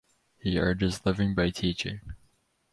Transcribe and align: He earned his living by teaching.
He 0.39 0.57
earned 0.57 0.81
his 0.81 1.05
living 1.05 1.35
by 1.35 1.51
teaching. 1.51 2.01